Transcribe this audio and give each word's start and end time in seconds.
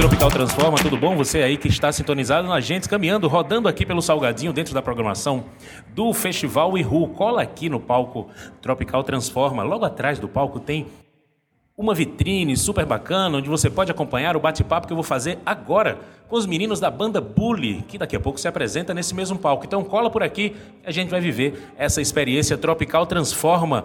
Tropical 0.00 0.30
Transforma, 0.30 0.78
tudo 0.78 0.96
bom? 0.96 1.14
Você 1.14 1.42
aí 1.42 1.58
que 1.58 1.68
está 1.68 1.92
sintonizado 1.92 2.48
na 2.48 2.58
gente, 2.58 2.88
caminhando, 2.88 3.28
rodando 3.28 3.68
aqui 3.68 3.84
pelo 3.84 4.00
Salgadinho 4.00 4.50
dentro 4.50 4.72
da 4.72 4.80
programação 4.80 5.44
do 5.94 6.14
Festival 6.14 6.78
Iru. 6.78 7.08
Cola 7.08 7.42
aqui 7.42 7.68
no 7.68 7.78
palco 7.78 8.30
Tropical 8.62 9.04
Transforma. 9.04 9.62
Logo 9.62 9.84
atrás 9.84 10.18
do 10.18 10.26
palco 10.26 10.58
tem 10.58 10.86
uma 11.76 11.94
vitrine 11.94 12.56
super 12.56 12.86
bacana 12.86 13.36
onde 13.36 13.50
você 13.50 13.68
pode 13.68 13.90
acompanhar 13.90 14.38
o 14.38 14.40
bate-papo 14.40 14.86
que 14.86 14.92
eu 14.94 14.96
vou 14.96 15.04
fazer 15.04 15.38
agora 15.44 15.98
com 16.28 16.36
os 16.36 16.46
meninos 16.46 16.80
da 16.80 16.90
banda 16.90 17.20
Bully, 17.20 17.84
que 17.86 17.98
daqui 17.98 18.16
a 18.16 18.20
pouco 18.20 18.40
se 18.40 18.48
apresenta 18.48 18.94
nesse 18.94 19.14
mesmo 19.14 19.38
palco. 19.38 19.66
Então 19.66 19.84
cola 19.84 20.08
por 20.08 20.22
aqui, 20.22 20.56
a 20.82 20.90
gente 20.90 21.10
vai 21.10 21.20
viver 21.20 21.74
essa 21.76 22.00
experiência 22.00 22.56
Tropical 22.56 23.04
Transforma, 23.04 23.84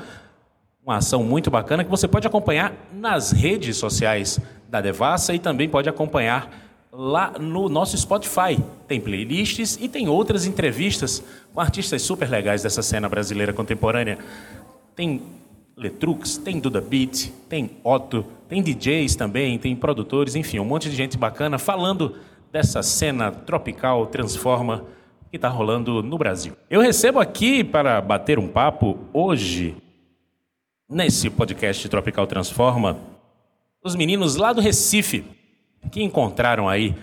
uma 0.86 0.98
ação 0.98 1.24
muito 1.24 1.50
bacana 1.50 1.84
que 1.84 1.90
você 1.90 2.08
pode 2.08 2.28
acompanhar 2.28 2.72
nas 2.94 3.32
redes 3.32 3.76
sociais 3.76 4.40
da 4.70 4.80
Devassa 4.80 5.34
e 5.34 5.40
também 5.40 5.68
pode 5.68 5.90
acompanhar 5.90 6.48
lá 6.92 7.34
no 7.40 7.68
nosso 7.68 7.98
Spotify. 7.98 8.62
Tem 8.88 9.02
playlists 9.02 9.80
e 9.82 9.90
tem 9.90 10.08
outras 10.08 10.46
entrevistas 10.46 11.24
com 11.52 11.60
artistas 11.60 12.04
super 12.04 12.30
legais 12.30 12.62
dessa 12.62 12.84
cena 12.84 13.10
brasileira 13.10 13.52
contemporânea. 13.52 14.20
Tem 14.96 15.24
Letrux, 15.76 16.38
tem 16.38 16.60
Duda 16.60 16.80
Beat, 16.80 17.32
tem 17.50 17.72
Otto, 17.84 18.24
tem 18.48 18.62
DJs 18.62 19.16
também, 19.16 19.58
tem 19.58 19.76
produtores, 19.76 20.36
enfim, 20.36 20.60
um 20.60 20.66
monte 20.66 20.88
de 20.88 20.96
gente 20.96 21.18
bacana 21.18 21.58
falando 21.58 22.16
dessa 22.52 22.84
cena 22.84 23.32
tropical 23.32 24.06
transforma 24.06 24.86
que 25.32 25.36
está 25.36 25.50
rolando 25.50 26.04
no 26.04 26.18
Brasil. 26.18 26.54
Eu 26.70 26.80
recebo 26.80 27.20
aqui 27.20 27.64
para 27.64 28.00
bater 28.00 28.38
um 28.38 28.48
papo 28.48 29.00
hoje, 29.12 29.76
nesse 30.88 31.32
podcast 31.32 31.90
Tropical 31.90 32.28
Transforma, 32.28 32.98
os 33.84 33.96
meninos 33.96 34.36
lá 34.36 34.54
do 34.54 34.62
Recife, 34.62 35.24
que 35.92 36.04
encontraram 36.04 36.70
aí 36.70 36.96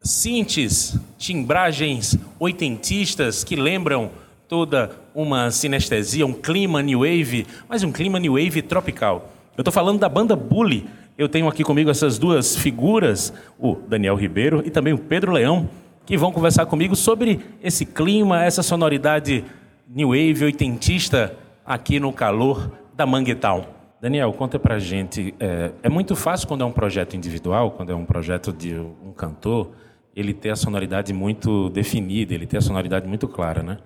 synths, 0.00 0.98
timbragens 1.18 2.16
oitentistas 2.38 3.42
que 3.42 3.56
lembram 3.56 4.10
toda 4.48 4.92
uma 5.14 5.50
sinestesia, 5.50 6.24
um 6.24 6.32
clima 6.32 6.82
new 6.82 7.00
wave, 7.00 7.46
mas 7.68 7.82
um 7.82 7.92
clima 7.92 8.18
new 8.18 8.34
wave 8.34 8.62
tropical. 8.62 9.32
Eu 9.56 9.62
estou 9.62 9.72
falando 9.72 9.98
da 9.98 10.08
banda 10.08 10.34
Bully. 10.34 10.88
Eu 11.18 11.28
tenho 11.28 11.48
aqui 11.48 11.62
comigo 11.62 11.90
essas 11.90 12.18
duas 12.18 12.56
figuras, 12.56 13.32
o 13.58 13.74
Daniel 13.74 14.14
Ribeiro 14.14 14.62
e 14.64 14.70
também 14.70 14.94
o 14.94 14.98
Pedro 14.98 15.32
Leão, 15.32 15.68
que 16.06 16.16
vão 16.16 16.32
conversar 16.32 16.64
comigo 16.66 16.96
sobre 16.96 17.40
esse 17.62 17.84
clima, 17.84 18.42
essa 18.42 18.62
sonoridade 18.62 19.44
new 19.88 20.08
wave 20.08 20.44
oitentista 20.44 21.36
aqui 21.66 22.00
no 22.00 22.12
calor 22.12 22.79
da 23.00 23.06
Manguetown. 23.06 23.64
Daniel, 23.98 24.30
conta 24.34 24.58
pra 24.58 24.78
gente. 24.78 25.34
É, 25.40 25.70
é, 25.84 25.88
muito 25.88 26.14
fácil 26.14 26.46
quando 26.46 26.60
é 26.60 26.66
um 26.66 26.72
projeto 26.72 27.16
individual, 27.16 27.70
quando 27.70 27.90
é 27.90 27.94
um 27.94 28.04
projeto 28.04 28.52
de 28.52 28.74
um 28.74 29.10
cantor, 29.10 29.70
ele 30.14 30.34
ter 30.34 30.50
a 30.50 30.56
sonoridade 30.56 31.10
muito 31.14 31.70
definida, 31.70 32.34
ele 32.34 32.46
ter 32.46 32.58
a 32.58 32.60
sonoridade 32.60 33.08
muito 33.08 33.26
clara, 33.26 33.62
né? 33.62 33.78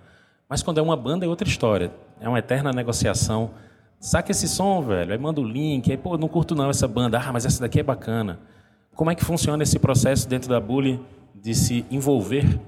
Mas 0.49 0.65
quando 0.65 0.79
é 0.79 0.83
uma 0.83 0.97
banda 0.97 1.25
é 1.25 1.29
outra 1.29 1.47
história. 1.47 1.93
É 2.21 2.29
uma 2.29 2.41
eterna 2.41 2.73
negociação. 2.73 3.53
Saca 4.01 4.33
esse 4.33 4.49
som, 4.49 4.83
velho. 4.83 5.13
Aí 5.13 5.19
manda 5.19 5.41
o 5.41 5.45
link. 5.45 5.89
Aí, 5.93 5.97
pô, 5.97 6.19
não 6.19 6.27
curto 6.27 6.57
não 6.57 6.69
essa 6.69 6.89
banda. 6.89 7.17
Ah, 7.17 7.33
mas 7.33 7.47
essa 7.47 7.61
daqui 7.61 7.79
é 7.79 7.85
bacana. 7.85 8.41
Como 8.97 9.13
é 9.13 9.15
que 9.15 9.25
funciona 9.25 9.63
esse 9.63 9.79
processo 9.79 10.29
dentro 10.29 10.49
da 10.49 10.59
Bully 10.59 11.01
de 11.33 11.55
se 11.55 11.87
envolver 11.89 12.59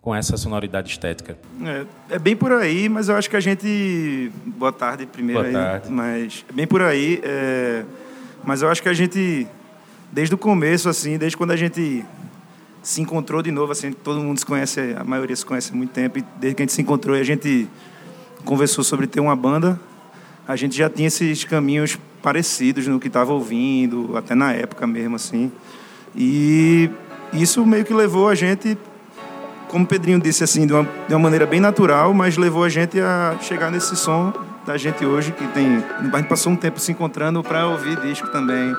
com 0.00 0.14
essa 0.14 0.36
sonoridade 0.36 0.90
estética? 0.90 1.36
É, 1.62 2.14
é, 2.14 2.18
bem 2.18 2.34
por 2.34 2.52
aí, 2.52 2.88
mas 2.88 3.08
eu 3.08 3.16
acho 3.16 3.28
que 3.28 3.36
a 3.36 3.40
gente. 3.40 4.32
Boa 4.46 4.72
tarde 4.72 5.06
primeiro. 5.06 5.42
Boa 5.42 5.52
tarde. 5.52 5.88
Aí, 5.88 5.92
mas 5.92 6.44
é 6.48 6.52
bem 6.52 6.66
por 6.66 6.82
aí. 6.82 7.20
É... 7.22 7.84
Mas 8.42 8.62
eu 8.62 8.70
acho 8.70 8.82
que 8.82 8.88
a 8.88 8.94
gente, 8.94 9.46
desde 10.10 10.34
o 10.34 10.38
começo, 10.38 10.88
assim, 10.88 11.18
desde 11.18 11.36
quando 11.36 11.50
a 11.50 11.56
gente 11.56 12.04
se 12.82 13.02
encontrou 13.02 13.42
de 13.42 13.50
novo, 13.50 13.72
assim, 13.72 13.92
todo 13.92 14.18
mundo 14.20 14.38
se 14.38 14.46
conhece, 14.46 14.94
a 14.98 15.04
maioria 15.04 15.36
se 15.36 15.44
conhece 15.44 15.72
há 15.72 15.76
muito 15.76 15.90
tempo, 15.90 16.18
e 16.18 16.24
desde 16.38 16.56
que 16.56 16.62
a 16.62 16.64
gente 16.64 16.72
se 16.72 16.80
encontrou 16.80 17.14
e 17.14 17.20
a 17.20 17.24
gente 17.24 17.68
conversou 18.42 18.82
sobre 18.82 19.06
ter 19.06 19.20
uma 19.20 19.36
banda, 19.36 19.78
a 20.48 20.56
gente 20.56 20.74
já 20.74 20.88
tinha 20.88 21.08
esses 21.08 21.44
caminhos 21.44 21.98
parecidos 22.22 22.86
no 22.86 22.98
que 22.98 23.08
estava 23.08 23.30
ouvindo, 23.34 24.16
até 24.16 24.34
na 24.34 24.52
época 24.52 24.86
mesmo, 24.86 25.16
assim. 25.16 25.52
E 26.16 26.88
isso 27.34 27.64
meio 27.66 27.84
que 27.84 27.92
levou 27.92 28.28
a 28.28 28.34
gente, 28.34 28.78
como 29.70 29.84
o 29.84 29.86
Pedrinho 29.86 30.20
disse, 30.20 30.44
assim, 30.44 30.66
de 30.66 30.72
uma, 30.72 30.86
de 31.08 31.14
uma 31.14 31.20
maneira 31.20 31.46
bem 31.46 31.60
natural, 31.60 32.12
mas 32.12 32.36
levou 32.36 32.64
a 32.64 32.68
gente 32.68 33.00
a 33.00 33.36
chegar 33.40 33.70
nesse 33.70 33.96
som 33.96 34.32
da 34.66 34.76
gente 34.76 35.04
hoje, 35.06 35.32
que 35.32 35.46
tem. 35.48 35.82
A 36.12 36.16
gente 36.18 36.28
passou 36.28 36.52
um 36.52 36.56
tempo 36.56 36.78
se 36.78 36.92
encontrando 36.92 37.42
para 37.42 37.66
ouvir 37.66 37.98
disco 38.00 38.28
também. 38.28 38.74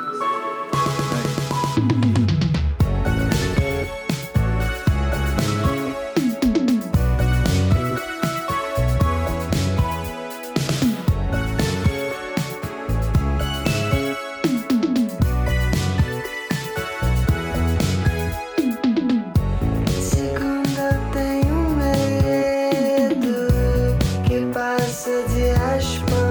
e 25.37 25.49
as. 25.51 26.30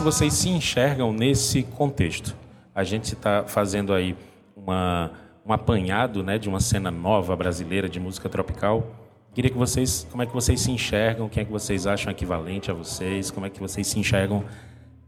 Que 0.00 0.04
vocês 0.04 0.32
se 0.32 0.48
enxergam 0.48 1.12
nesse 1.12 1.62
contexto? 1.62 2.34
A 2.74 2.82
gente 2.82 3.12
está 3.12 3.44
fazendo 3.46 3.92
aí 3.92 4.16
uma, 4.56 5.10
um 5.44 5.52
apanhado 5.52 6.22
né, 6.22 6.38
de 6.38 6.48
uma 6.48 6.58
cena 6.58 6.90
nova 6.90 7.36
brasileira 7.36 7.86
de 7.86 8.00
música 8.00 8.26
tropical. 8.26 8.96
Queria 9.34 9.50
que 9.50 9.58
vocês, 9.58 10.06
como 10.10 10.22
é 10.22 10.26
que 10.26 10.32
vocês 10.32 10.58
se 10.58 10.70
enxergam? 10.70 11.28
Quem 11.28 11.42
é 11.42 11.44
que 11.44 11.52
vocês 11.52 11.86
acham 11.86 12.10
equivalente 12.10 12.70
a 12.70 12.74
vocês? 12.74 13.30
Como 13.30 13.44
é 13.44 13.50
que 13.50 13.60
vocês 13.60 13.86
se 13.86 13.98
enxergam 13.98 14.42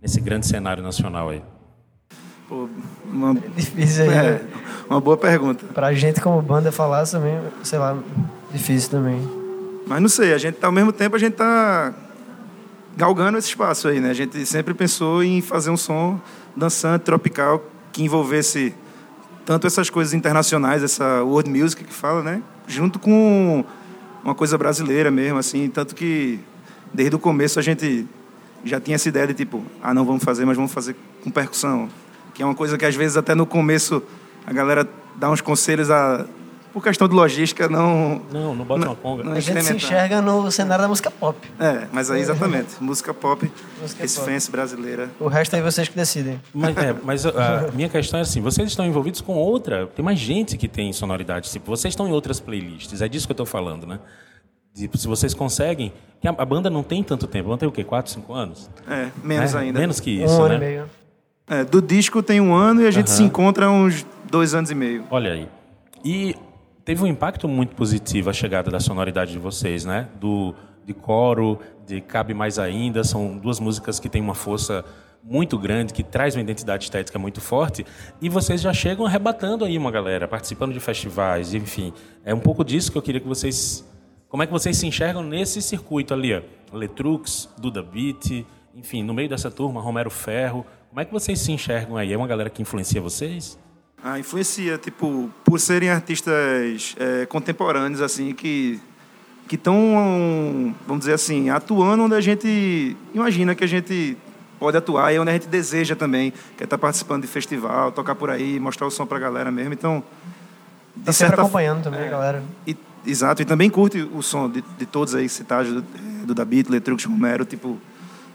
nesse 0.02 0.20
grande 0.20 0.46
cenário 0.46 0.82
nacional 0.82 1.30
aí? 1.30 1.42
Pô, 2.46 2.68
uma... 3.10 3.32
Difícil 3.56 4.04
aí. 4.04 4.10
É, 4.10 4.22
né? 4.32 4.40
uma 4.90 5.00
boa 5.00 5.16
pergunta. 5.16 5.64
Pra 5.72 5.94
gente 5.94 6.20
como 6.20 6.42
banda 6.42 6.70
falar 6.70 7.06
também, 7.06 7.40
sei 7.62 7.78
lá, 7.78 7.98
difícil 8.52 8.90
também. 8.90 9.26
Mas 9.86 10.02
não 10.02 10.08
sei, 10.10 10.34
a 10.34 10.38
gente 10.38 10.56
tá, 10.56 10.66
ao 10.66 10.72
mesmo 10.72 10.92
tempo 10.92 11.16
a 11.16 11.18
gente 11.18 11.32
tá 11.32 11.94
galgando 12.96 13.38
esse 13.38 13.48
espaço 13.48 13.88
aí, 13.88 14.00
né? 14.00 14.10
A 14.10 14.14
gente 14.14 14.44
sempre 14.46 14.74
pensou 14.74 15.22
em 15.22 15.40
fazer 15.40 15.70
um 15.70 15.76
som 15.76 16.20
dançante, 16.56 17.04
tropical, 17.04 17.64
que 17.92 18.02
envolvesse 18.02 18.74
tanto 19.44 19.66
essas 19.66 19.90
coisas 19.90 20.14
internacionais, 20.14 20.82
essa 20.82 21.22
world 21.22 21.50
music 21.50 21.84
que 21.84 21.92
fala, 21.92 22.22
né? 22.22 22.42
Junto 22.66 22.98
com 22.98 23.64
uma 24.22 24.34
coisa 24.34 24.56
brasileira 24.56 25.10
mesmo, 25.10 25.38
assim. 25.38 25.68
Tanto 25.68 25.94
que 25.94 26.38
desde 26.92 27.16
o 27.16 27.18
começo 27.18 27.58
a 27.58 27.62
gente 27.62 28.06
já 28.64 28.80
tinha 28.80 28.94
essa 28.94 29.08
ideia 29.08 29.26
de 29.26 29.34
tipo, 29.34 29.64
ah, 29.82 29.92
não 29.92 30.04
vamos 30.04 30.22
fazer, 30.22 30.44
mas 30.44 30.56
vamos 30.56 30.72
fazer 30.72 30.94
com 31.24 31.30
percussão. 31.30 31.88
Que 32.34 32.42
é 32.42 32.46
uma 32.46 32.54
coisa 32.54 32.78
que 32.78 32.84
às 32.84 32.94
vezes 32.94 33.16
até 33.16 33.34
no 33.34 33.46
começo 33.46 34.02
a 34.46 34.52
galera 34.52 34.88
dá 35.16 35.30
uns 35.30 35.40
conselhos 35.40 35.90
a 35.90 36.26
por 36.72 36.82
questão 36.82 37.06
de 37.06 37.14
logística, 37.14 37.68
não. 37.68 38.22
Não, 38.32 38.54
não 38.54 38.64
bota 38.64 38.86
uma 38.86 38.96
conga. 38.96 39.22
não 39.24 39.32
A 39.32 39.40
gente 39.40 39.62
se 39.62 39.74
enxerga 39.74 40.22
no 40.22 40.50
cenário 40.50 40.82
da 40.82 40.88
música 40.88 41.10
pop. 41.10 41.36
É, 41.60 41.86
mas 41.92 42.10
aí 42.10 42.20
exatamente. 42.20 42.70
Música 42.80 43.12
pop, 43.12 43.50
Música 43.80 44.02
recifense 44.02 44.50
brasileira. 44.50 45.10
O 45.20 45.28
resto 45.28 45.54
aí 45.54 45.62
vocês 45.62 45.88
que 45.88 45.96
decidem. 45.96 46.40
Mas, 46.54 46.76
é, 46.76 46.94
mas 47.02 47.26
a, 47.26 47.68
a 47.68 47.72
minha 47.72 47.88
questão 47.88 48.18
é 48.18 48.22
assim: 48.22 48.40
vocês 48.40 48.68
estão 48.68 48.86
envolvidos 48.86 49.20
com 49.20 49.34
outra. 49.34 49.86
Tem 49.86 50.04
mais 50.04 50.18
gente 50.18 50.56
que 50.56 50.68
tem 50.68 50.92
sonoridade. 50.92 51.50
Tipo, 51.50 51.66
vocês 51.66 51.92
estão 51.92 52.08
em 52.08 52.12
outras 52.12 52.40
playlists. 52.40 53.00
É 53.02 53.08
disso 53.08 53.26
que 53.26 53.32
eu 53.32 53.34
estou 53.34 53.46
falando, 53.46 53.86
né? 53.86 53.98
Tipo, 54.74 54.96
se 54.96 55.06
vocês 55.06 55.34
conseguem. 55.34 55.92
que 56.20 56.26
a, 56.26 56.30
a 56.30 56.44
banda 56.44 56.70
não 56.70 56.82
tem 56.82 57.02
tanto 57.02 57.26
tempo. 57.26 57.48
Não 57.50 57.58
tem 57.58 57.68
o 57.68 57.72
quê? 57.72 57.84
Quatro, 57.84 58.10
cinco 58.10 58.32
anos? 58.32 58.70
É, 58.88 59.08
menos 59.22 59.54
É, 59.54 59.58
ainda. 59.58 59.78
Menos 59.78 60.00
que 60.00 60.22
isso, 60.22 60.34
um 60.34 60.48
né? 60.48 60.54
ano 60.54 60.54
e 60.54 60.58
meio. 60.58 60.84
É, 61.48 61.64
do 61.64 61.82
disco 61.82 62.22
tem 62.22 62.40
um 62.40 62.54
ano 62.54 62.82
e 62.82 62.86
a 62.86 62.90
gente 62.90 63.10
se 63.10 63.22
encontra 63.22 63.66
há 63.66 63.70
uns 63.70 64.06
dois 64.30 64.54
anos 64.54 64.70
e 64.70 64.74
meio. 64.74 65.04
Olha 65.10 65.32
aí. 65.32 65.48
E 66.04 66.34
teve 66.84 67.02
um 67.02 67.06
impacto 67.06 67.48
muito 67.48 67.74
positivo 67.74 68.30
a 68.30 68.32
chegada 68.32 68.70
da 68.70 68.80
sonoridade 68.80 69.32
de 69.32 69.38
vocês, 69.38 69.84
né? 69.84 70.08
Do 70.20 70.54
de 70.84 70.92
coro, 70.92 71.60
de 71.86 72.00
cabe 72.00 72.34
mais 72.34 72.58
ainda, 72.58 73.04
são 73.04 73.38
duas 73.38 73.60
músicas 73.60 74.00
que 74.00 74.08
têm 74.08 74.20
uma 74.20 74.34
força 74.34 74.84
muito 75.22 75.56
grande, 75.56 75.92
que 75.92 76.02
traz 76.02 76.34
uma 76.34 76.42
identidade 76.42 76.82
estética 76.82 77.18
muito 77.18 77.40
forte, 77.40 77.86
e 78.20 78.28
vocês 78.28 78.60
já 78.60 78.72
chegam 78.72 79.06
arrebatando 79.06 79.64
aí 79.64 79.78
uma 79.78 79.92
galera, 79.92 80.26
participando 80.26 80.72
de 80.72 80.80
festivais, 80.80 81.54
enfim. 81.54 81.92
É 82.24 82.34
um 82.34 82.40
pouco 82.40 82.64
disso 82.64 82.90
que 82.90 82.98
eu 82.98 83.02
queria 83.02 83.20
que 83.20 83.28
vocês 83.28 83.88
como 84.28 84.42
é 84.42 84.46
que 84.46 84.52
vocês 84.52 84.78
se 84.78 84.86
enxergam 84.86 85.22
nesse 85.22 85.60
circuito 85.60 86.14
ali, 86.14 86.34
ó? 86.34 86.40
Letrux, 86.74 87.50
Duda 87.58 87.82
Beat, 87.82 88.46
enfim, 88.74 89.02
no 89.02 89.12
meio 89.12 89.28
dessa 89.28 89.50
turma, 89.50 89.78
Romero 89.78 90.10
Ferro. 90.10 90.64
Como 90.88 91.00
é 91.00 91.04
que 91.04 91.12
vocês 91.12 91.38
se 91.38 91.52
enxergam 91.52 91.98
aí? 91.98 92.14
É 92.14 92.16
uma 92.16 92.26
galera 92.26 92.48
que 92.48 92.62
influencia 92.62 92.98
vocês? 92.98 93.58
Ah, 94.04 94.18
influencia, 94.18 94.78
tipo, 94.78 95.30
por 95.44 95.60
serem 95.60 95.90
artistas 95.90 96.94
é, 96.98 97.26
contemporâneos, 97.26 98.00
assim, 98.00 98.32
que 98.34 98.80
que 99.48 99.56
estão, 99.56 100.74
vamos 100.86 101.00
dizer 101.00 101.12
assim, 101.12 101.50
atuando 101.50 102.04
onde 102.04 102.14
a 102.14 102.20
gente 102.22 102.96
imagina 103.12 103.54
que 103.54 103.62
a 103.62 103.66
gente 103.66 104.16
pode 104.58 104.78
atuar 104.78 105.12
e 105.12 105.18
onde 105.18 105.28
a 105.28 105.32
gente 105.34 105.46
deseja 105.46 105.94
também, 105.94 106.32
que 106.56 106.62
é 106.62 106.64
estar 106.64 106.78
participando 106.78 107.20
de 107.22 107.28
festival, 107.28 107.92
tocar 107.92 108.14
por 108.14 108.30
aí, 108.30 108.58
mostrar 108.58 108.86
o 108.86 108.90
som 108.90 109.04
pra 109.04 109.18
galera 109.18 109.50
mesmo. 109.50 109.74
Então, 109.74 110.02
de 110.96 111.04
Tá 111.04 111.12
sempre 111.12 111.28
certa 111.30 111.42
acompanhando 111.42 111.82
também, 111.82 112.08
galera. 112.08 112.42
E, 112.66 112.74
exato, 113.04 113.42
e 113.42 113.44
também 113.44 113.68
curte 113.68 114.00
o 114.00 114.22
som 114.22 114.48
de, 114.48 114.62
de 114.78 114.86
todos 114.86 115.14
aí 115.14 115.28
citados, 115.28 115.70
do, 115.70 115.82
do 116.26 116.34
David, 116.34 116.70
Letrux, 116.70 117.04
Romero, 117.04 117.44
tipo, 117.44 117.78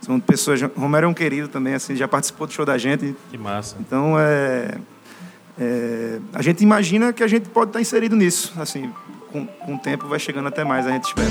são 0.01 0.19
pessoas... 0.19 0.61
Romero 0.75 1.07
é 1.07 1.09
um 1.09 1.13
querido 1.15 1.47
também, 1.47 1.73
assim, 1.73 1.95
já 1.95 2.07
participou 2.07 2.45
do 2.45 2.53
show 2.53 2.65
da 2.65 2.77
gente, 2.77 3.15
Que 3.31 3.37
massa. 3.39 3.75
então, 3.79 4.19
é, 4.19 4.75
é, 5.59 6.19
a 6.33 6.41
gente 6.41 6.61
imagina 6.61 7.11
que 7.11 7.23
a 7.23 7.27
gente 7.27 7.49
pode 7.49 7.69
estar 7.69 7.81
inserido 7.81 8.15
nisso. 8.15 8.53
Assim, 8.57 8.91
com, 9.31 9.45
com 9.45 9.75
o 9.75 9.79
tempo 9.79 10.07
vai 10.07 10.19
chegando 10.19 10.47
até 10.47 10.63
mais, 10.63 10.85
a 10.85 10.91
gente 10.91 11.05
espera. 11.05 11.27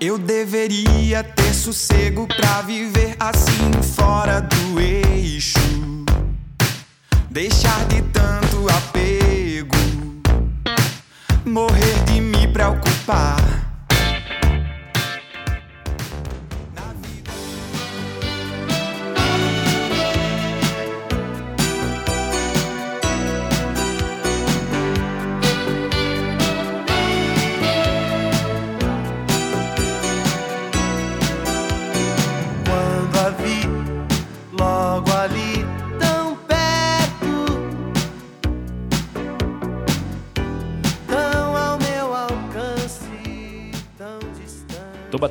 Eu 0.00 0.18
deveria 0.18 1.24
ter 1.24 1.54
sossego 1.54 2.26
pra 2.28 2.62
viver 2.62 3.16
assim 3.18 3.72
fora 3.94 4.40
do 4.40 4.80
eixo. 4.80 5.55
Deixar 7.36 7.84
de 7.88 8.00
tanto 8.00 8.66
apego, 8.66 9.76
morrer 11.44 12.02
de 12.06 12.18
me 12.18 12.48
preocupar. 12.48 13.55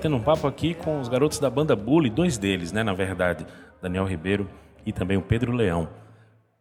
Batendo 0.06 0.16
um 0.18 0.22
papo 0.22 0.46
aqui 0.48 0.76
com 0.76 1.00
os 1.00 1.08
garotos 1.08 1.40
da 1.40 1.50
banda 1.50 1.76
Bully, 1.76 2.10
dois 2.12 2.38
deles, 2.38 2.72
né, 2.72 2.84
na 2.84 2.94
verdade, 2.94 3.44
Daniel 3.82 4.06
Ribeiro 4.06 4.48
e 4.86 4.94
também 4.94 5.18
o 5.18 5.22
Pedro 5.22 5.52
Leão. 5.52 5.88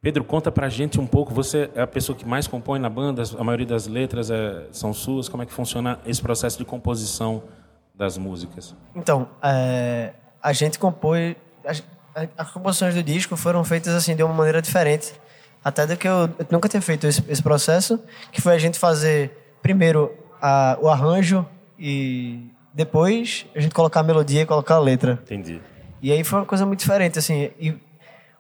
Pedro, 0.01 0.25
conta 0.25 0.51
pra 0.51 0.69
gente 0.71 0.99
um 0.99 1.07
pouco, 1.07 1.33
você 1.33 1.71
é 1.75 1.83
a 1.83 1.87
pessoa 1.87 2.17
que 2.17 2.27
mais 2.27 2.47
compõe 2.47 2.79
na 2.79 2.89
banda, 2.89 3.23
a 3.39 3.45
maioria 3.45 3.67
das 3.67 3.87
letras 3.87 4.31
é- 4.31 4.67
são 4.73 4.93
suas, 4.95 5.29
como 5.29 5.43
é 5.43 5.47
que 5.47 5.53
funciona 5.53 5.99
esse 6.07 6.23
processo 6.23 6.57
de 6.59 6.65
composição 6.65 7.43
das 7.95 8.17
músicas? 8.17 8.75
Então, 8.97 9.29
é, 9.43 10.13
a 10.43 10.53
gente 10.55 10.79
compôs. 10.79 11.37
As, 11.67 11.83
as 12.37 12.51
composições 12.51 12.95
do 12.95 13.03
disco 13.03 13.37
foram 13.37 13.63
feitas 13.65 13.95
assim 13.95 14.15
de 14.17 14.23
uma 14.23 14.33
maneira 14.35 14.61
diferente. 14.63 15.13
Até 15.63 15.87
do 15.87 15.97
que 15.97 16.07
eu, 16.09 16.31
eu 16.39 16.47
nunca 16.51 16.69
tinha 16.69 16.83
feito 16.83 17.07
esse, 17.07 17.23
esse 17.29 17.43
processo, 17.43 17.99
que 18.33 18.41
foi 18.41 18.55
a 18.55 18.59
gente 18.59 18.79
fazer 18.79 19.57
primeiro 19.63 20.13
a- 20.41 20.77
o 20.83 20.89
arranjo 20.89 21.47
e 21.79 22.51
depois 22.75 23.47
a 23.55 23.61
gente 23.61 23.73
colocar 23.73 24.01
a 24.01 24.03
melodia 24.03 24.43
e 24.43 24.47
colocar 24.47 24.75
a 24.75 24.81
letra. 24.81 25.21
Entendi. 25.23 25.63
E 26.03 26.11
aí 26.11 26.25
foi 26.25 26.41
uma 26.41 26.45
coisa 26.45 26.67
muito 26.67 26.81
diferente, 26.81 27.19
assim. 27.19 27.51
E 27.59 27.75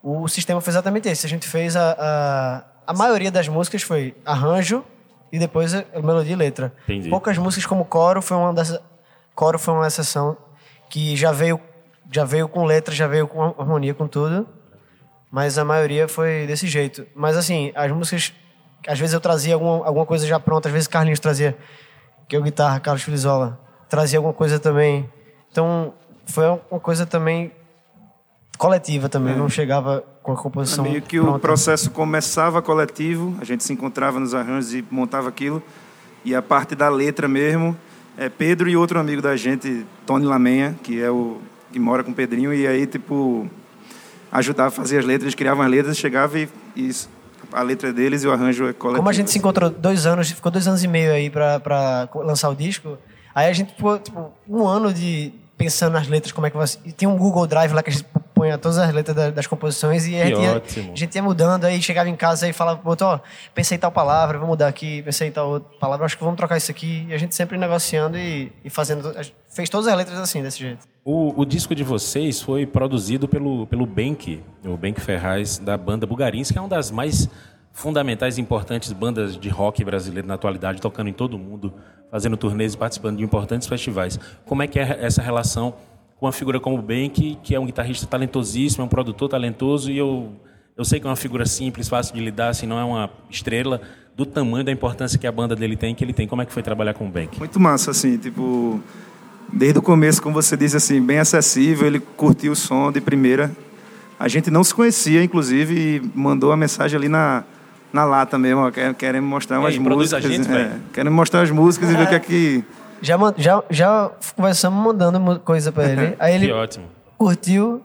o 0.02 0.26
sistema 0.26 0.60
foi 0.60 0.72
exatamente 0.72 1.08
esse. 1.08 1.24
A 1.24 1.28
gente 1.28 1.46
fez 1.46 1.76
a, 1.76 1.96
a, 1.96 2.64
a 2.88 2.92
maioria 2.92 3.30
das 3.30 3.46
músicas 3.46 3.82
foi 3.82 4.14
arranjo 4.24 4.84
e 5.32 5.38
depois 5.38 5.72
a, 5.72 5.84
melodia 6.02 6.32
e 6.32 6.36
letra. 6.36 6.74
Entendi. 6.82 7.08
Poucas 7.08 7.38
músicas 7.38 7.64
como 7.64 7.84
Coro 7.84 8.20
foi 8.20 8.36
uma 8.36 8.52
dessas. 8.52 8.80
Coro 9.34 9.58
foi 9.58 9.72
uma 9.72 9.86
exceção 9.86 10.36
que 10.90 11.16
já 11.16 11.32
veio, 11.32 11.60
já 12.12 12.24
veio 12.24 12.48
com 12.48 12.64
letra, 12.64 12.94
já 12.94 13.06
veio 13.06 13.28
com 13.28 13.42
harmonia, 13.42 13.94
com 13.94 14.08
tudo. 14.08 14.48
Mas 15.30 15.56
a 15.56 15.64
maioria 15.64 16.06
foi 16.06 16.46
desse 16.46 16.66
jeito. 16.66 17.06
Mas 17.14 17.36
assim, 17.36 17.72
as 17.74 17.90
músicas. 17.90 18.32
Às 18.86 18.98
vezes 18.98 19.14
eu 19.14 19.20
trazia 19.20 19.54
alguma, 19.54 19.86
alguma 19.86 20.04
coisa 20.04 20.26
já 20.26 20.38
pronta, 20.38 20.68
às 20.68 20.72
vezes 20.72 20.86
Carlinhos 20.86 21.18
trazia, 21.18 21.56
que 22.28 22.36
é 22.36 22.38
o 22.38 22.42
guitarra, 22.42 22.78
Carlos 22.80 23.02
Filizola, 23.02 23.58
trazia 23.88 24.18
alguma 24.18 24.34
coisa 24.34 24.58
também. 24.58 25.08
Então, 25.50 25.94
foi 26.26 26.44
uma 26.70 26.80
coisa 26.80 27.06
também 27.06 27.52
coletiva 28.56 29.08
também, 29.08 29.36
não 29.36 29.48
chegava 29.48 30.04
com 30.22 30.32
a 30.32 30.36
composição 30.36 30.86
É. 30.86 30.90
Meio 30.90 31.02
que 31.02 31.18
o 31.18 31.24
pronta. 31.24 31.38
processo 31.40 31.90
começava 31.90 32.62
coletivo, 32.62 33.36
a 33.40 33.44
gente 33.44 33.64
se 33.64 33.72
encontrava 33.72 34.18
nos 34.20 34.34
arranjos 34.34 34.74
e 34.74 34.84
montava 34.90 35.28
aquilo. 35.28 35.62
E 36.24 36.34
a 36.34 36.40
parte 36.40 36.74
da 36.74 36.88
letra 36.88 37.28
mesmo, 37.28 37.76
é 38.16 38.28
Pedro 38.28 38.68
e 38.68 38.76
outro 38.76 38.98
amigo 38.98 39.20
da 39.20 39.36
gente, 39.36 39.84
Tony 40.06 40.24
Lamenha, 40.24 40.76
que 40.82 41.00
é 41.02 41.10
o 41.10 41.38
que 41.72 41.78
mora 41.78 42.04
com 42.04 42.12
o 42.12 42.14
Pedrinho, 42.14 42.54
e 42.54 42.66
aí, 42.66 42.86
tipo, 42.86 43.50
ajudava 44.30 44.68
a 44.68 44.70
fazer 44.70 44.98
as 44.98 45.04
letras, 45.04 45.24
eles 45.24 45.34
criavam 45.34 45.64
as 45.64 45.70
letras, 45.70 45.96
chegava 45.96 46.38
e, 46.38 46.48
e 46.76 46.90
a 47.52 47.62
letra 47.62 47.92
deles 47.92 48.22
e 48.22 48.28
o 48.28 48.32
arranjo 48.32 48.68
é 48.68 48.72
coletivo. 48.72 48.98
Como 48.98 49.08
a 49.08 49.12
gente 49.12 49.30
se 49.30 49.38
encontrou 49.38 49.68
dois 49.68 50.06
anos, 50.06 50.30
ficou 50.30 50.52
dois 50.52 50.68
anos 50.68 50.84
e 50.84 50.88
meio 50.88 51.12
aí 51.12 51.28
pra 51.28 52.08
lançar 52.14 52.48
o 52.48 52.54
disco, 52.54 52.96
aí 53.34 53.48
a 53.48 53.52
gente 53.52 53.74
ficou 53.74 53.98
tipo, 53.98 54.30
um 54.48 54.66
ano 54.66 54.92
de 54.92 55.32
pensando 55.56 55.92
nas 55.92 56.08
letras, 56.08 56.32
como 56.32 56.46
é 56.46 56.50
que 56.50 56.56
vai 56.56 56.66
ser. 56.66 56.78
E 56.84 56.92
tem 56.92 57.06
um 57.08 57.16
Google 57.16 57.46
Drive 57.46 57.72
lá 57.72 57.82
que 57.82 57.90
a 57.90 57.92
gente 57.92 58.04
põe 58.34 58.50
todas 58.58 58.76
as 58.76 58.92
letras 58.92 59.16
da- 59.16 59.30
das 59.30 59.46
composições 59.46 60.04
e 60.06 60.16
a 60.20 60.26
gente, 60.26 60.40
ia, 60.40 60.62
a 60.92 60.96
gente 60.96 61.14
ia 61.14 61.22
mudando, 61.22 61.64
aí 61.64 61.80
chegava 61.80 62.08
em 62.08 62.16
casa 62.16 62.48
e 62.48 62.52
falava, 62.52 62.80
outro, 62.84 63.06
ó, 63.06 63.20
pensei 63.54 63.76
em 63.76 63.78
tal 63.78 63.92
palavra, 63.92 64.36
vou 64.36 64.48
mudar 64.48 64.66
aqui, 64.66 65.00
pensei 65.02 65.28
em 65.28 65.30
tal 65.30 65.48
outra 65.48 65.78
palavra, 65.78 66.04
acho 66.04 66.18
que 66.18 66.24
vamos 66.24 66.36
trocar 66.36 66.56
isso 66.56 66.70
aqui. 66.72 67.06
E 67.08 67.14
a 67.14 67.18
gente 67.18 67.34
sempre 67.36 67.56
negociando 67.56 68.18
e, 68.18 68.50
e 68.64 68.68
fazendo. 68.68 69.14
Fez 69.48 69.70
todas 69.70 69.86
as 69.86 69.96
letras 69.96 70.18
assim, 70.18 70.42
desse 70.42 70.58
jeito. 70.58 70.84
O, 71.04 71.40
o 71.40 71.44
disco 71.44 71.72
de 71.74 71.84
vocês 71.84 72.42
foi 72.42 72.66
produzido 72.66 73.28
pelo, 73.28 73.68
pelo 73.68 73.86
Benk, 73.86 74.42
o 74.64 74.76
Benk 74.76 75.00
Ferraz, 75.00 75.58
da 75.58 75.78
banda 75.78 76.04
Bugarins, 76.04 76.50
que 76.50 76.58
é 76.58 76.60
uma 76.60 76.68
das 76.68 76.90
mais 76.90 77.28
fundamentais 77.74 78.38
e 78.38 78.40
importantes 78.40 78.92
bandas 78.92 79.36
de 79.36 79.48
rock 79.48 79.84
brasileiro 79.84 80.26
na 80.26 80.34
atualidade, 80.34 80.80
tocando 80.80 81.08
em 81.10 81.12
todo 81.12 81.36
mundo, 81.36 81.74
fazendo 82.10 82.36
turnês 82.36 82.72
e 82.72 82.76
participando 82.78 83.18
de 83.18 83.24
importantes 83.24 83.66
festivais. 83.66 84.18
Como 84.46 84.62
é 84.62 84.66
que 84.68 84.78
é 84.78 85.00
essa 85.02 85.20
relação 85.20 85.74
com 86.16 86.24
uma 86.24 86.32
figura 86.32 86.60
como 86.60 86.78
o 86.78 86.82
Benk, 86.82 87.36
que 87.42 87.52
é 87.52 87.58
um 87.58 87.66
guitarrista 87.66 88.06
talentosíssimo, 88.06 88.82
é 88.82 88.86
um 88.86 88.88
produtor 88.88 89.28
talentoso, 89.28 89.90
e 89.90 89.98
eu, 89.98 90.32
eu 90.76 90.84
sei 90.84 91.00
que 91.00 91.06
é 91.06 91.10
uma 91.10 91.16
figura 91.16 91.44
simples, 91.44 91.88
fácil 91.88 92.14
de 92.14 92.20
lidar, 92.20 92.50
assim, 92.50 92.64
não 92.64 92.78
é 92.78 92.84
uma 92.84 93.10
estrela, 93.28 93.80
do 94.16 94.24
tamanho 94.24 94.64
da 94.64 94.70
importância 94.70 95.18
que 95.18 95.26
a 95.26 95.32
banda 95.32 95.56
dele 95.56 95.76
tem, 95.76 95.96
que 95.96 96.04
ele 96.04 96.12
tem. 96.12 96.28
Como 96.28 96.40
é 96.40 96.46
que 96.46 96.52
foi 96.52 96.62
trabalhar 96.62 96.94
com 96.94 97.08
o 97.08 97.10
Benk? 97.10 97.40
Muito 97.40 97.58
massa, 97.58 97.90
assim, 97.90 98.16
tipo, 98.16 98.80
desde 99.52 99.80
o 99.80 99.82
começo, 99.82 100.22
como 100.22 100.32
você 100.32 100.56
disse, 100.56 100.76
assim, 100.76 101.02
bem 101.02 101.18
acessível, 101.18 101.88
ele 101.88 101.98
curtiu 101.98 102.52
o 102.52 102.56
som 102.56 102.92
de 102.92 103.00
primeira. 103.00 103.50
A 104.16 104.28
gente 104.28 104.48
não 104.48 104.62
se 104.62 104.72
conhecia, 104.72 105.24
inclusive, 105.24 105.74
e 105.74 106.10
mandou 106.14 106.52
a 106.52 106.56
mensagem 106.56 106.96
ali 106.96 107.08
na, 107.08 107.42
na 107.94 108.04
lata 108.04 108.36
mesmo, 108.36 108.66
ó, 108.66 108.70
quer- 108.70 108.92
querendo 108.94 109.24
mostrar 109.26 109.58
umas 109.60 109.78
músicas. 109.78 110.22
gente, 110.24 110.50
é, 110.52 110.72
querendo 110.92 111.12
mostrar 111.12 111.42
as 111.42 111.50
músicas 111.50 111.90
e 111.90 111.96
ver 111.96 112.02
o 112.02 112.08
que 112.08 112.14
é 112.14 112.20
que. 112.20 112.64
Já, 113.00 113.16
já, 113.36 113.62
já 113.70 114.10
conversamos 114.36 114.82
mandando 114.84 115.40
coisa 115.40 115.70
pra 115.70 115.84
ele. 115.88 116.16
Aí 116.20 116.34
ele 116.34 116.46
Que 116.46 116.52
ótimo. 116.52 116.86
curtiu 117.16 117.82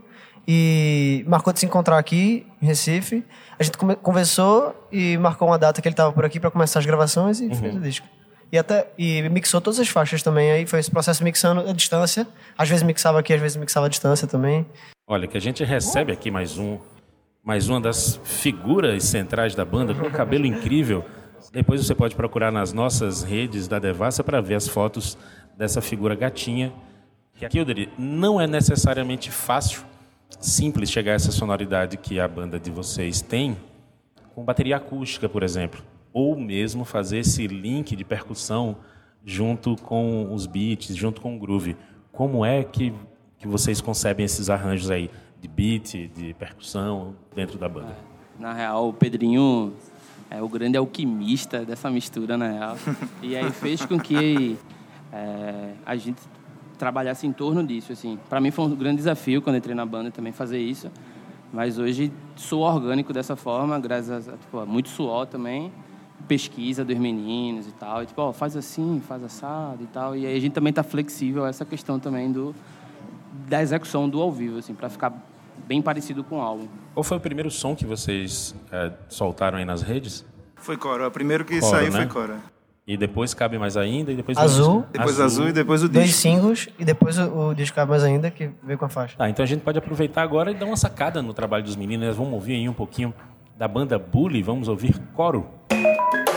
e 0.47 1.23
marcou 1.27 1.53
de 1.53 1.59
se 1.59 1.65
encontrar 1.65 1.97
aqui 1.97 2.45
em 2.61 2.65
Recife. 2.65 3.23
A 3.59 3.63
gente 3.63 3.77
conversou 4.01 4.73
e 4.91 5.17
marcou 5.17 5.47
uma 5.47 5.59
data 5.59 5.81
que 5.81 5.87
ele 5.87 5.95
tava 5.95 6.11
por 6.11 6.25
aqui 6.25 6.39
pra 6.39 6.49
começar 6.49 6.79
as 6.79 6.85
gravações 6.85 7.39
e 7.39 7.53
fez 7.53 7.75
o 7.75 7.79
disco. 7.79 8.07
E 8.51 8.57
até 8.57 8.87
e 8.97 9.21
mixou 9.29 9.61
todas 9.61 9.79
as 9.79 9.89
faixas 9.89 10.23
também. 10.23 10.49
Aí 10.51 10.65
foi 10.65 10.79
esse 10.79 10.89
processo 10.89 11.23
mixando 11.23 11.61
à 11.69 11.73
distância. 11.73 12.25
Às 12.57 12.67
vezes 12.67 12.81
mixava 12.81 13.19
aqui, 13.19 13.31
às 13.33 13.39
vezes 13.41 13.57
mixava 13.57 13.85
à 13.85 13.89
distância 13.89 14.27
também. 14.27 14.65
Olha, 15.07 15.27
que 15.27 15.37
a 15.37 15.41
gente 15.41 15.63
recebe 15.63 16.11
aqui 16.11 16.31
mais 16.31 16.57
um, 16.57 16.79
mais 17.49 17.67
uma 17.67 17.81
das 17.81 18.21
figuras 18.23 19.03
centrais 19.05 19.55
da 19.55 19.65
banda, 19.65 19.95
com 19.95 20.05
um 20.05 20.11
cabelo 20.11 20.45
incrível. 20.45 21.03
Depois 21.51 21.83
você 21.83 21.95
pode 21.95 22.15
procurar 22.15 22.51
nas 22.51 22.73
nossas 22.73 23.23
redes 23.23 23.67
da 23.67 23.79
Devassa 23.79 24.23
para 24.23 24.39
ver 24.39 24.53
as 24.53 24.67
fotos 24.67 25.17
dessa 25.57 25.81
figura 25.81 26.13
gatinha. 26.13 26.71
Que 27.49 27.59
Oderi, 27.59 27.89
não 27.97 28.39
é 28.39 28.45
necessariamente 28.45 29.31
fácil, 29.31 29.81
simples 30.39 30.91
chegar 30.91 31.13
a 31.13 31.15
essa 31.15 31.31
sonoridade 31.31 31.97
que 31.97 32.19
a 32.19 32.27
banda 32.27 32.59
de 32.59 32.69
vocês 32.69 33.19
tem 33.19 33.57
com 34.35 34.45
bateria 34.45 34.77
acústica, 34.77 35.27
por 35.27 35.41
exemplo, 35.41 35.81
ou 36.13 36.39
mesmo 36.39 36.85
fazer 36.85 37.17
esse 37.17 37.47
link 37.47 37.95
de 37.95 38.03
percussão 38.03 38.77
junto 39.25 39.75
com 39.75 40.31
os 40.31 40.45
beats, 40.45 40.95
junto 40.95 41.19
com 41.19 41.35
o 41.35 41.39
groove. 41.39 41.75
Como 42.11 42.45
é 42.45 42.63
que, 42.63 42.93
que 43.39 43.47
vocês 43.47 43.81
concebem 43.81 44.23
esses 44.23 44.51
arranjos 44.51 44.91
aí 44.91 45.09
de 45.41 45.47
beat, 45.47 46.09
de 46.13 46.33
percussão 46.33 47.15
dentro 47.35 47.57
da 47.57 47.69
banda? 47.69 47.95
Na 48.37 48.53
real, 48.53 48.89
o 48.89 48.93
Pedrinho 48.93 49.73
é 50.29 50.41
o 50.41 50.47
grande 50.47 50.77
alquimista 50.77 51.65
dessa 51.65 51.89
mistura, 51.89 52.37
na 52.37 52.47
real. 52.47 52.77
E 53.21 53.35
aí 53.35 53.51
fez 53.51 53.85
com 53.85 53.99
que 53.99 54.57
é, 55.11 55.73
a 55.85 55.95
gente 55.95 56.21
trabalhasse 56.77 57.27
em 57.27 57.33
torno 57.33 57.65
disso, 57.65 57.91
assim. 57.91 58.17
Para 58.29 58.39
mim 58.39 58.51
foi 58.51 58.65
um 58.65 58.75
grande 58.75 58.97
desafio 58.97 59.41
quando 59.41 59.57
entrei 59.57 59.75
na 59.75 59.85
banda 59.85 60.11
também 60.11 60.31
fazer 60.31 60.59
isso. 60.59 60.89
Mas 61.51 61.77
hoje 61.77 62.11
sou 62.35 62.61
orgânico 62.61 63.11
dessa 63.11 63.35
forma, 63.35 63.79
graças 63.79 64.29
a 64.29 64.37
tipo, 64.37 64.65
muito 64.65 64.87
suor 64.87 65.25
também, 65.25 65.71
pesquisa 66.27 66.85
dos 66.85 66.97
meninos 66.97 67.67
e 67.67 67.71
tal. 67.71 68.03
E, 68.03 68.05
tipo, 68.05 68.21
ó, 68.21 68.31
faz 68.31 68.55
assim, 68.55 69.01
faz 69.05 69.23
assado 69.23 69.83
e 69.83 69.87
tal. 69.87 70.15
E 70.15 70.25
aí 70.25 70.37
a 70.37 70.39
gente 70.39 70.53
também 70.53 70.71
tá 70.71 70.83
flexível 70.83 71.45
a 71.45 71.49
essa 71.49 71.65
questão 71.65 71.99
também 71.99 72.31
do 72.31 72.55
da 73.49 73.61
execução 73.61 74.07
do 74.07 74.21
ao 74.21 74.31
vivo, 74.31 74.59
assim, 74.59 74.73
para 74.73 74.89
ficar 74.89 75.11
bem 75.67 75.81
parecido 75.81 76.23
com 76.23 76.37
o 76.37 76.41
álbum. 76.41 76.67
Qual 76.93 77.03
foi 77.03 77.17
o 77.17 77.19
primeiro 77.19 77.49
som 77.51 77.75
que 77.75 77.85
vocês 77.85 78.55
eh, 78.71 78.91
soltaram 79.09 79.57
aí 79.57 79.65
nas 79.65 79.81
redes? 79.81 80.25
Foi 80.55 80.77
Cora. 80.77 81.07
O 81.07 81.11
primeiro 81.11 81.43
que 81.43 81.59
Cora, 81.59 81.77
saiu 81.77 81.91
né? 81.91 81.99
foi 81.99 82.07
Cora. 82.07 82.37
E 82.87 82.97
depois 82.97 83.33
cabe 83.33 83.57
mais 83.59 83.77
ainda 83.77 84.11
e 84.11 84.15
depois 84.15 84.37
Azul. 84.37 84.83
Depois 84.91 85.19
azul, 85.19 85.49
e 85.49 85.53
depois 85.53 85.83
o 85.83 85.89
Dois 85.89 86.07
disco. 86.07 86.21
singles 86.21 86.69
e 86.79 86.83
depois 86.83 87.19
o, 87.19 87.49
o 87.49 87.53
disco 87.53 87.75
Cabe 87.75 87.91
mais 87.91 88.03
ainda, 88.03 88.31
que 88.31 88.49
veio 88.63 88.79
com 88.79 88.85
a 88.85 88.89
faixa. 88.89 89.15
Tá, 89.15 89.29
então 89.29 89.43
a 89.43 89.45
gente 89.45 89.61
pode 89.61 89.77
aproveitar 89.77 90.23
agora 90.23 90.49
e 90.49 90.55
dar 90.55 90.65
uma 90.65 90.77
sacada 90.77 91.21
no 91.21 91.31
trabalho 91.33 91.63
dos 91.63 91.75
meninos. 91.75 92.07
Nós 92.07 92.15
vamos 92.17 92.33
ouvir 92.33 92.55
aí 92.55 92.67
um 92.67 92.73
pouquinho 92.73 93.13
da 93.55 93.67
banda 93.67 93.99
Bully, 93.99 94.41
vamos 94.41 94.67
ouvir 94.67 94.97
Coro. 95.13 95.45
Demorou, 95.69 96.28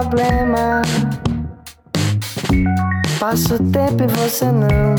problema. 0.00 0.82
Passa 3.18 3.54
o 3.54 3.70
tempo 3.70 4.02
e 4.02 4.06
você 4.08 4.44
não. 4.52 4.94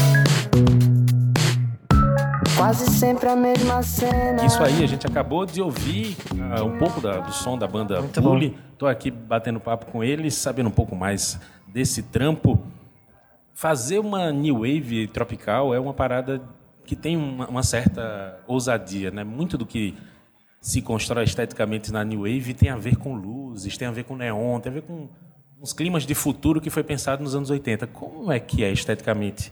Quase 2.58 2.90
sempre 2.90 3.30
a 3.30 3.36
mesma 3.36 3.84
cena. 3.84 4.44
Isso 4.44 4.62
aí, 4.64 4.84
a 4.84 4.88
gente 4.88 5.06
acabou 5.06 5.46
de 5.46 5.62
ouvir 5.62 6.18
ah, 6.52 6.64
um 6.64 6.78
pouco 6.80 7.00
da- 7.00 7.20
do 7.20 7.32
som 7.32 7.56
da 7.58 7.68
banda 7.68 8.02
Muito 8.02 8.20
bom. 8.22 8.32
Bully. 8.32 8.58
Tô 8.78 8.88
aqui 8.88 9.12
batendo 9.12 9.60
papo 9.60 9.86
com 9.86 10.04
eles, 10.04 10.34
sabendo 10.34 10.68
um 10.68 10.72
pouco 10.72 10.96
mais 10.96 11.40
desse 11.68 12.02
trampo. 12.02 12.60
Fazer 13.54 14.00
uma 14.00 14.32
new 14.32 14.56
wave 14.62 15.08
tropical 15.08 15.74
é 15.76 15.80
uma 15.80 15.94
parada 15.94 16.42
que 16.86 16.96
tem 16.96 17.16
uma, 17.16 17.48
uma 17.48 17.64
certa 17.64 18.40
ousadia, 18.48 19.12
né? 19.12 19.24
Muito 19.24 19.58
do 19.60 19.66
que 19.66 19.96
se 20.68 20.82
constrói 20.82 21.24
esteticamente 21.24 21.94
na 21.94 22.04
new 22.04 22.24
wave 22.24 22.54
tem 22.54 22.70
a 22.70 22.76
ver 22.76 22.98
com 22.98 23.16
luzes, 23.16 23.78
tem 23.78 23.88
a 23.88 23.92
ver 23.92 24.04
com 24.04 24.18
neon, 24.18 24.60
tem 24.60 24.70
a 24.70 24.76
ver 24.76 24.82
com 24.82 25.08
uns 25.62 25.72
climas 25.72 26.06
de 26.06 26.14
futuro 26.14 26.60
que 26.60 26.70
foi 26.70 26.84
pensado 26.84 27.24
nos 27.24 27.34
anos 27.34 27.50
80. 27.50 27.88
Como 27.88 28.30
é 28.34 28.38
que 28.38 28.66
é 28.66 28.70
esteticamente 28.70 29.50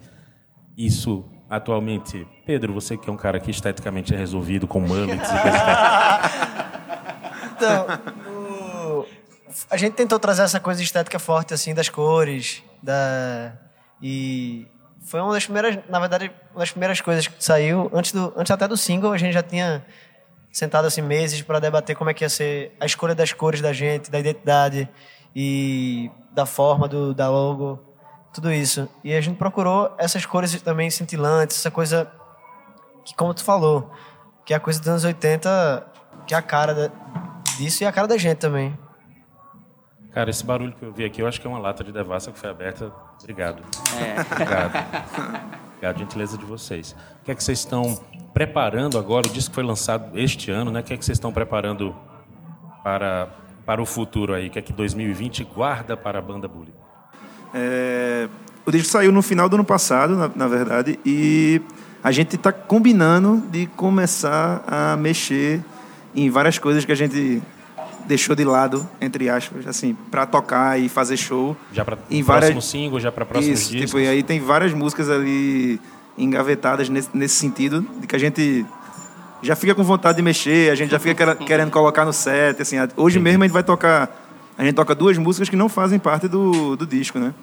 isso 0.77 1.23
atualmente? 1.49 2.27
Pedro, 2.45 2.73
você 2.73 2.97
que 2.97 3.09
é 3.09 3.13
um 3.13 3.15
cara 3.15 3.39
que 3.39 3.49
esteticamente 3.49 4.13
é 4.13 4.17
resolvido 4.17 4.67
com 4.67 4.81
mullets 4.81 5.29
e. 5.29 5.33
Então, 7.55 7.85
o- 8.29 9.05
a 9.71 9.77
gente 9.77 9.93
tentou 9.93 10.19
trazer 10.19 10.41
essa 10.41 10.59
coisa 10.59 10.83
estética 10.83 11.17
forte, 11.17 11.53
assim, 11.53 11.73
das 11.73 11.87
cores, 11.87 12.61
da... 12.83 13.53
E 14.01 14.67
foi 15.05 15.21
uma 15.21 15.31
das 15.31 15.45
primeiras, 15.45 15.79
na 15.89 15.97
verdade, 15.97 16.29
uma 16.51 16.59
das 16.59 16.71
primeiras 16.71 16.99
coisas 16.99 17.25
que 17.25 17.41
saiu, 17.41 17.89
antes, 17.93 18.11
do, 18.11 18.33
antes 18.35 18.51
até 18.51 18.67
do 18.67 18.75
single, 18.75 19.13
a 19.13 19.17
gente 19.17 19.31
já 19.31 19.41
tinha 19.41 19.85
sentado, 20.55 20.85
assim, 20.85 21.01
meses 21.01 21.41
para 21.41 21.59
debater 21.59 21.97
como 21.97 22.09
é 22.09 22.13
que 22.13 22.23
ia 22.23 22.29
ser 22.29 22.73
a 22.79 22.85
escolha 22.85 23.13
das 23.13 23.33
cores 23.33 23.59
da 23.59 23.73
gente, 23.73 24.09
da 24.09 24.17
identidade 24.17 24.87
e 25.35 26.09
da 26.31 26.45
forma 26.45 26.87
do, 26.87 27.13
da 27.13 27.29
logo, 27.29 27.77
tudo 28.33 28.49
isso. 28.53 28.87
E 29.03 29.13
a 29.13 29.19
gente 29.19 29.35
procurou 29.37 29.93
essas 29.97 30.25
cores 30.25 30.61
também 30.61 30.89
cintilantes, 30.89 31.57
essa 31.57 31.69
coisa 31.69 32.09
que, 33.03 33.13
como 33.15 33.33
tu 33.33 33.43
falou, 33.43 33.91
que 34.45 34.53
é 34.53 34.57
a 34.57 34.59
coisa 34.59 34.79
dos 34.79 34.87
anos 34.87 35.03
80, 35.03 35.85
que 36.25 36.33
é 36.33 36.37
a 36.37 36.41
cara 36.41 36.73
da- 36.73 36.91
disso 37.57 37.83
e 37.83 37.85
a 37.85 37.91
cara 37.91 38.07
da 38.07 38.17
gente 38.17 38.37
também. 38.37 38.79
Cara, 40.13 40.29
esse 40.29 40.45
barulho 40.45 40.71
que 40.71 40.85
eu 40.85 40.93
vi 40.93 41.03
aqui, 41.03 41.21
eu 41.21 41.27
acho 41.27 41.41
que 41.41 41.45
é 41.45 41.49
uma 41.49 41.59
lata 41.59 41.83
de 41.83 41.91
devassa 41.91 42.31
que 42.31 42.39
foi 42.39 42.49
aberta. 42.49 42.89
Obrigado. 43.21 43.61
É. 43.99 44.21
Obrigado. 44.21 45.55
Obrigado, 45.85 45.99
gentileza 45.99 46.35
de 46.35 46.45
vocês. 46.45 46.95
O 47.21 47.25
que 47.25 47.31
é 47.31 47.35
que 47.35 47.43
vocês 47.43 47.59
estão 47.59 47.99
preparando 48.33 48.97
agora? 48.97 49.27
O 49.27 49.29
disco 49.29 49.53
foi 49.53 49.63
lançado 49.63 50.17
este 50.17 50.49
ano, 50.49 50.71
né? 50.71 50.79
O 50.79 50.83
que 50.83 50.95
é 50.95 50.97
que 50.97 51.05
vocês 51.05 51.15
estão 51.15 51.31
preparando 51.31 51.95
para, 52.83 53.29
para 53.67 53.79
o 53.79 53.85
futuro 53.85 54.33
aí? 54.33 54.47
O 54.47 54.49
que 54.49 54.57
é 54.57 54.63
que 54.63 54.73
2020 54.73 55.43
guarda 55.43 55.95
para 55.95 56.17
a 56.17 56.21
banda 56.23 56.47
Bully? 56.47 56.73
É, 57.53 58.27
o 58.65 58.71
disco 58.71 58.89
saiu 58.89 59.11
no 59.11 59.21
final 59.21 59.47
do 59.47 59.57
ano 59.57 59.63
passado, 59.63 60.15
na, 60.15 60.31
na 60.35 60.47
verdade, 60.47 60.99
e 61.05 61.61
a 62.03 62.11
gente 62.11 62.35
está 62.35 62.51
combinando 62.51 63.43
de 63.51 63.67
começar 63.67 64.63
a 64.65 64.97
mexer 64.97 65.63
em 66.15 66.31
várias 66.31 66.57
coisas 66.57 66.83
que 66.83 66.91
a 66.91 66.95
gente 66.95 67.43
deixou 68.07 68.35
de 68.35 68.43
lado, 68.43 68.87
entre 69.01 69.29
aspas, 69.29 69.65
assim, 69.67 69.95
para 70.11 70.25
tocar 70.25 70.79
e 70.79 70.87
fazer 70.89 71.17
show. 71.17 71.55
Já 71.73 71.83
para 71.83 71.95
próximo 71.97 72.23
várias- 72.23 72.65
single, 72.65 72.99
já 72.99 73.11
para 73.11 73.25
próximos 73.25 73.59
Isso, 73.59 73.71
discos? 73.71 73.89
tipo, 73.91 73.99
e 73.99 74.07
aí 74.07 74.23
tem 74.23 74.39
várias 74.39 74.73
músicas 74.73 75.09
ali 75.09 75.79
engavetadas 76.17 76.87
nesse, 76.89 77.09
nesse 77.13 77.35
sentido, 77.35 77.85
de 77.99 78.07
que 78.07 78.15
a 78.15 78.19
gente 78.19 78.65
já 79.41 79.55
fica 79.55 79.75
com 79.75 79.83
vontade 79.83 80.15
de 80.17 80.21
mexer, 80.21 80.71
a 80.71 80.75
gente 80.75 80.91
já 80.91 80.99
fica 80.99 81.13
quer- 81.35 81.35
querendo 81.45 81.71
colocar 81.71 82.05
no 82.05 82.13
set, 82.13 82.61
assim, 82.61 82.77
hoje 82.95 83.19
mesmo 83.19 83.43
a 83.43 83.47
gente 83.47 83.53
vai 83.53 83.63
tocar, 83.63 84.09
a 84.57 84.63
gente 84.63 84.73
toca 84.75 84.95
duas 84.95 85.17
músicas 85.17 85.49
que 85.49 85.55
não 85.55 85.67
fazem 85.67 85.99
parte 85.99 86.27
do, 86.27 86.75
do 86.75 86.85
disco, 86.85 87.19
né? 87.19 87.33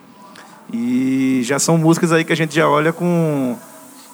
E 0.73 1.40
já 1.45 1.59
são 1.59 1.76
músicas 1.76 2.12
aí 2.12 2.25
que 2.25 2.33
a 2.33 2.37
gente 2.37 2.54
já 2.54 2.66
olha 2.69 2.92
com, 2.92 3.57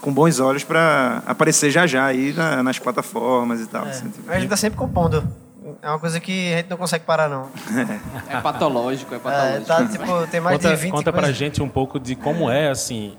com 0.00 0.12
bons 0.12 0.40
olhos 0.40 0.64
para 0.64 1.22
aparecer 1.26 1.70
já 1.70 1.86
já 1.86 2.06
aí 2.06 2.32
na- 2.32 2.62
nas 2.62 2.78
plataformas 2.78 3.60
e 3.60 3.66
tal. 3.66 3.84
assim, 3.84 4.08
tipo. 4.08 4.30
A 4.30 4.38
gente 4.40 4.48
tá 4.48 4.56
sempre 4.56 4.78
compondo. 4.78 5.22
É 5.82 5.88
uma 5.88 5.98
coisa 5.98 6.18
que 6.20 6.52
a 6.52 6.56
gente 6.58 6.70
não 6.70 6.76
consegue 6.76 7.04
parar, 7.04 7.28
não. 7.28 7.48
É 8.28 8.40
patológico, 8.40 9.14
é 9.14 9.16
É, 9.16 9.20
patológico. 9.20 9.66
tá, 9.66 9.86
tipo, 9.86 10.26
tem 10.30 10.40
mais 10.40 10.56
Conta, 10.56 10.70
de 10.70 10.76
20 10.82 10.90
conta 10.92 11.12
pra 11.12 11.32
gente 11.32 11.62
um 11.62 11.68
pouco 11.68 11.98
de 12.00 12.14
como 12.14 12.50
é, 12.50 12.68
assim, 12.70 13.16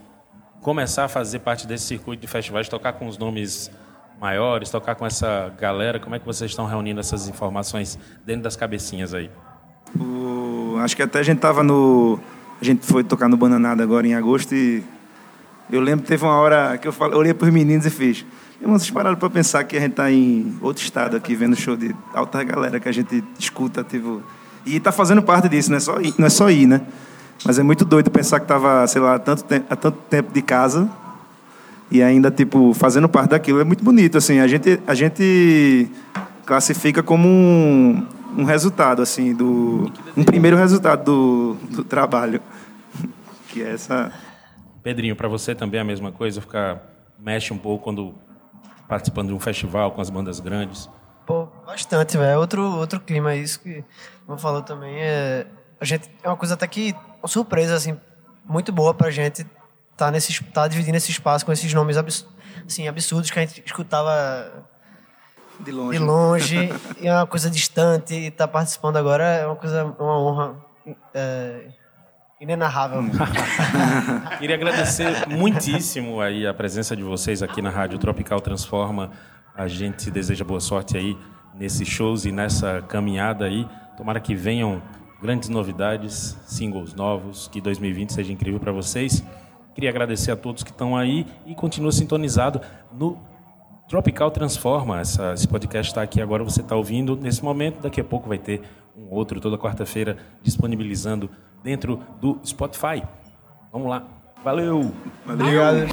começar 0.61 1.05
a 1.05 1.07
fazer 1.07 1.39
parte 1.39 1.65
desse 1.67 1.85
circuito 1.85 2.21
de 2.21 2.27
festivais, 2.27 2.67
tocar 2.69 2.93
com 2.93 3.07
os 3.07 3.17
nomes 3.17 3.69
maiores, 4.19 4.69
tocar 4.69 4.95
com 4.95 5.05
essa 5.05 5.51
galera. 5.59 5.99
Como 5.99 6.15
é 6.15 6.19
que 6.19 6.25
vocês 6.25 6.51
estão 6.51 6.65
reunindo 6.65 6.99
essas 6.99 7.27
informações 7.29 7.97
dentro 8.25 8.43
das 8.43 8.55
cabecinhas 8.55 9.13
aí? 9.13 9.29
O- 9.99 10.77
acho 10.83 10.95
que 10.95 11.01
até 11.03 11.19
a 11.19 11.23
gente 11.23 11.39
tava 11.39 11.63
no. 11.63 12.19
A 12.61 12.65
gente 12.65 12.85
foi 12.85 13.03
tocar 13.03 13.27
no 13.29 13.37
Bananada 13.37 13.81
agora 13.83 14.05
em 14.05 14.13
agosto 14.13 14.53
e 14.53 14.83
eu 15.71 15.79
lembro 15.81 16.01
que 16.03 16.07
teve 16.09 16.23
uma 16.25 16.35
hora 16.37 16.77
que 16.77 16.87
eu, 16.87 16.91
falei, 16.91 17.15
eu 17.15 17.19
olhei 17.19 17.33
pros 17.33 17.51
meninos 17.51 17.85
e 17.85 17.89
fiz. 17.89 18.25
Irmão, 18.61 18.77
vocês 18.77 18.91
pararam 18.91 19.15
pra 19.15 19.29
pensar 19.29 19.63
que 19.63 19.77
a 19.77 19.79
gente 19.79 19.93
tá 19.93 20.11
em 20.11 20.57
outro 20.61 20.83
estado 20.83 21.15
aqui, 21.15 21.33
vendo 21.33 21.55
show 21.55 21.77
de 21.77 21.95
alta 22.13 22.43
galera 22.43 22.79
que 22.79 22.89
a 22.89 22.91
gente 22.91 23.23
escuta, 23.37 23.83
tipo. 23.83 24.21
E 24.65 24.79
tá 24.79 24.91
fazendo 24.91 25.21
parte 25.23 25.47
disso, 25.47 25.69
não 25.69 25.77
é 25.77 25.79
só 25.79 25.99
ir, 26.01 26.13
não 26.17 26.27
é 26.27 26.29
só 26.29 26.49
ir 26.49 26.67
né? 26.67 26.81
Mas 27.45 27.57
é 27.57 27.63
muito 27.63 27.85
doido 27.85 28.11
pensar 28.11 28.39
que 28.41 28.45
tava, 28.45 28.85
sei 28.87 29.01
lá, 29.01 29.15
há 29.15 29.19
tanto, 29.19 29.43
te- 29.45 29.63
há 29.69 29.75
tanto 29.75 29.97
tempo 30.09 30.33
de 30.33 30.41
casa 30.41 30.89
e 31.89 32.03
ainda, 32.03 32.29
tipo, 32.29 32.73
fazendo 32.73 33.07
parte 33.07 33.29
daquilo. 33.29 33.61
É 33.61 33.63
muito 33.63 33.83
bonito, 33.83 34.17
assim. 34.17 34.39
A 34.39 34.47
gente, 34.47 34.77
a 34.85 34.93
gente 34.93 35.89
classifica 36.45 37.01
como 37.01 37.27
um, 37.29 38.05
um 38.37 38.43
resultado, 38.43 39.01
assim, 39.01 39.33
do... 39.33 39.89
Um 40.17 40.23
primeiro 40.25 40.57
resultado 40.57 41.05
do, 41.05 41.53
do 41.75 41.83
trabalho. 41.83 42.41
Que 43.47 43.63
é 43.63 43.71
essa... 43.73 44.11
Pedrinho, 44.83 45.15
para 45.15 45.27
você 45.27 45.55
também 45.55 45.79
é 45.79 45.81
a 45.81 45.85
mesma 45.85 46.11
coisa? 46.11 46.39
Ficar... 46.39 46.83
Mexe 47.19 47.51
um 47.51 47.57
pouco 47.57 47.83
quando 47.83 48.13
participando 48.89 49.27
de 49.29 49.33
um 49.33 49.39
festival 49.39 49.91
com 49.91 50.01
as 50.01 50.09
bandas 50.09 50.39
grandes? 50.41 50.89
Pô, 51.25 51.47
bastante, 51.65 52.17
velho. 52.17 52.31
É 52.31 52.37
Outro, 52.37 52.63
outro 52.63 52.99
clima, 52.99 53.35
isso 53.35 53.59
que 53.61 53.83
eu 54.27 54.37
falou 54.37 54.63
também. 54.63 54.95
É, 54.99 55.45
a 55.79 55.85
gente, 55.85 56.09
é 56.23 56.27
uma 56.27 56.35
coisa 56.35 56.55
até 56.55 56.67
que, 56.67 56.95
uma 57.21 57.27
surpresa, 57.27 57.75
assim, 57.75 57.97
muito 58.43 58.71
boa 58.71 58.93
pra 58.93 59.11
gente 59.11 59.45
tá, 59.95 60.09
nesse, 60.09 60.43
tá 60.45 60.67
dividindo 60.67 60.97
esse 60.97 61.11
espaço 61.11 61.45
com 61.45 61.51
esses 61.51 61.71
nomes 61.71 61.97
abs, 61.97 62.25
assim, 62.65 62.87
absurdos 62.87 63.29
que 63.29 63.37
a 63.37 63.45
gente 63.45 63.63
escutava 63.63 64.65
De 65.59 65.71
longe. 65.71 65.99
de 65.99 66.03
longe. 66.03 66.69
e 66.99 67.07
é 67.07 67.13
uma 67.13 67.27
coisa 67.27 67.47
distante. 67.49 68.15
E 68.15 68.31
tá 68.31 68.47
participando 68.47 68.97
agora 68.97 69.23
é 69.23 69.45
uma 69.45 69.55
coisa, 69.55 69.85
uma 69.85 70.19
honra 70.19 70.55
é, 71.13 71.67
inenarrável. 72.39 73.01
Queria 74.39 74.55
agradecer 74.55 75.27
muitíssimo 75.27 76.21
aí 76.21 76.47
a 76.47 76.53
presença 76.53 76.95
de 76.95 77.03
vocês 77.03 77.43
aqui 77.43 77.61
na 77.61 77.69
Rádio 77.69 77.99
Tropical 77.99 78.39
Transforma. 78.39 79.11
A 79.53 79.67
gente 79.67 80.09
deseja 80.09 80.45
boa 80.45 80.61
sorte 80.61 80.95
aí 80.97 81.17
nesses 81.53 81.87
shows 81.87 82.23
e 82.23 82.31
nessa 82.31 82.81
caminhada 82.87 83.43
aí. 83.43 83.67
Tomara 83.97 84.21
que 84.21 84.33
venham 84.33 84.81
grandes 85.21 85.49
novidades, 85.49 86.37
singles 86.45 86.93
novos, 86.93 87.49
que 87.49 87.59
2020 87.59 88.13
seja 88.13 88.31
incrível 88.31 88.59
para 88.59 88.71
vocês. 88.71 89.21
Queria 89.75 89.89
agradecer 89.89 90.31
a 90.31 90.37
todos 90.37 90.63
que 90.63 90.71
estão 90.71 90.95
aí 90.95 91.27
e 91.45 91.53
continua 91.53 91.91
sintonizado 91.91 92.61
no 92.93 93.17
Tropical 93.89 94.31
Transforma. 94.31 95.01
Essa, 95.01 95.33
esse 95.33 95.47
podcast 95.47 95.91
está 95.91 96.01
aqui 96.01 96.21
agora, 96.21 96.41
você 96.41 96.61
está 96.61 96.77
ouvindo 96.77 97.17
nesse 97.17 97.43
momento. 97.43 97.81
Daqui 97.81 97.99
a 97.99 98.03
pouco 98.03 98.29
vai 98.29 98.37
ter 98.37 98.61
um 98.95 99.13
outro 99.13 99.41
toda 99.41 99.57
quarta-feira 99.57 100.15
disponibilizando 100.41 101.29
dentro 101.63 102.01
do 102.19 102.39
Spotify. 102.45 103.03
Vamos 103.71 103.89
lá. 103.89 104.03
Valeu! 104.43 104.91
Valeu. 105.25 105.45
Obrigado. 105.45 105.87